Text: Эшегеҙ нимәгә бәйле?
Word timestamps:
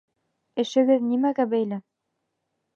Эшегеҙ 0.63 1.05
нимәгә 1.11 1.47
бәйле? 1.53 1.81